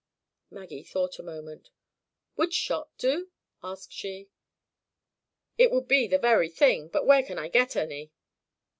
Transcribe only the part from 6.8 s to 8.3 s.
but where can I get any?"